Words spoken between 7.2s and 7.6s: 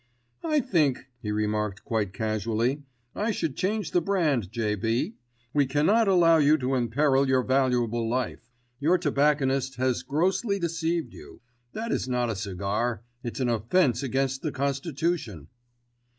your